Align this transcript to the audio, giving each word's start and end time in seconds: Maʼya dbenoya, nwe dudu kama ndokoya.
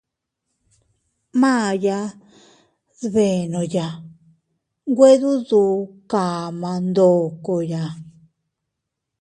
Maʼya 1.41 1.97
dbenoya, 2.99 3.87
nwe 4.91 5.09
dudu 5.21 5.63
kama 6.11 6.71
ndokoya. 6.87 7.83